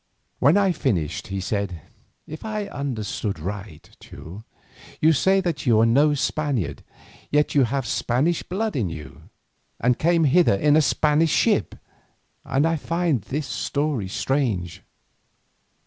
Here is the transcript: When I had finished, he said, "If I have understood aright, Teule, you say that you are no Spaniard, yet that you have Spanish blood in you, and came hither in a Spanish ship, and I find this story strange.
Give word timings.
When 0.39 0.57
I 0.57 0.65
had 0.69 0.77
finished, 0.77 1.27
he 1.27 1.39
said, 1.39 1.79
"If 2.25 2.43
I 2.43 2.63
have 2.63 2.69
understood 2.69 3.39
aright, 3.39 3.91
Teule, 3.99 4.43
you 4.99 5.13
say 5.13 5.41
that 5.41 5.67
you 5.67 5.79
are 5.79 5.85
no 5.85 6.15
Spaniard, 6.15 6.81
yet 7.29 7.49
that 7.49 7.53
you 7.53 7.65
have 7.65 7.85
Spanish 7.85 8.41
blood 8.41 8.75
in 8.75 8.89
you, 8.89 9.29
and 9.79 9.99
came 9.99 10.23
hither 10.23 10.55
in 10.55 10.75
a 10.75 10.81
Spanish 10.81 11.29
ship, 11.29 11.75
and 12.43 12.65
I 12.65 12.77
find 12.77 13.21
this 13.21 13.45
story 13.45 14.07
strange. 14.07 14.81